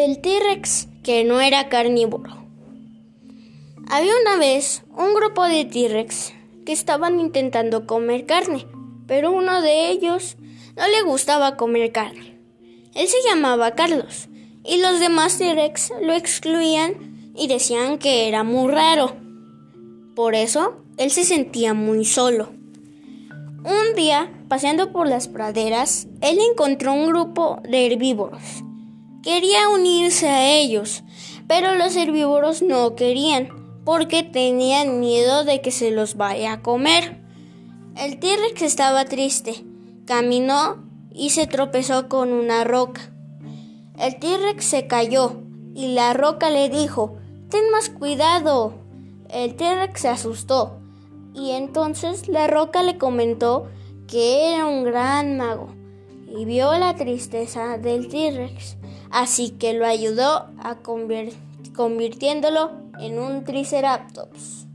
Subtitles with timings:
[0.00, 2.46] El T-Rex que no era carnívoro.
[3.88, 6.34] Había una vez un grupo de T-Rex
[6.64, 8.64] que estaban intentando comer carne,
[9.08, 10.36] pero uno de ellos
[10.76, 12.38] no le gustaba comer carne.
[12.94, 14.28] Él se llamaba Carlos
[14.64, 19.16] y los demás T-Rex lo excluían y decían que era muy raro.
[20.14, 22.52] Por eso, él se sentía muy solo.
[23.64, 28.62] Un día, paseando por las praderas, él encontró un grupo de herbívoros
[29.28, 31.04] Quería unirse a ellos,
[31.46, 37.20] pero los herbívoros no querían, porque tenían miedo de que se los vaya a comer.
[37.94, 39.66] El T-Rex estaba triste,
[40.06, 43.12] caminó y se tropezó con una roca.
[43.98, 45.42] El T-Rex se cayó
[45.74, 47.18] y la roca le dijo,
[47.50, 48.72] Ten más cuidado.
[49.28, 50.80] El T-Rex se asustó
[51.34, 53.68] y entonces la roca le comentó
[54.06, 55.74] que era un gran mago
[56.36, 58.76] y vio la tristeza del T-Rex,
[59.10, 60.76] así que lo ayudó a
[61.74, 64.67] convirtiéndolo en un Triceratops.